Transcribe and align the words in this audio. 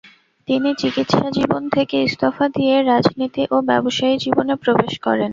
তিনি 0.47 0.69
চিকিৎসাজীবন 0.75 1.63
থেকে 1.69 1.95
ইস্তফা 2.03 2.45
দিয়ে 2.55 2.75
রাজনীতি 2.83 3.43
ও 3.51 3.67
ব্যবসায়ী 3.69 4.15
জীবনে 4.17 4.53
প্রবেশ 4.63 4.93
করেন। 4.99 5.29